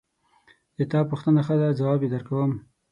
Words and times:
د 0.77 0.79
تا 0.91 0.99
پوښتنه 1.09 1.39
ښه 1.47 1.55
ده 1.61 1.67
ځواب 1.79 1.99
یې 2.03 2.09
درکوم 2.13 2.51